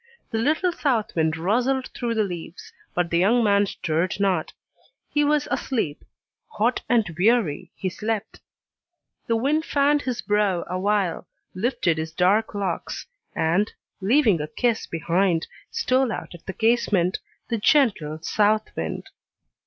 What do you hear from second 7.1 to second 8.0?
weary, he